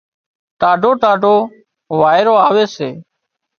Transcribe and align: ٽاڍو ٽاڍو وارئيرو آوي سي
ٽاڍو 0.59 0.91
ٽاڍو 1.03 1.35
وارئيرو 1.99 2.35
آوي 2.47 2.65
سي 2.75 2.89